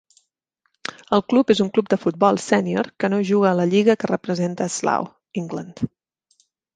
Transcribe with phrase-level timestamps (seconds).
[1.17, 4.09] El club és un club de futbol sénior que no juga a la lliga que
[4.13, 5.85] representa Slough, England.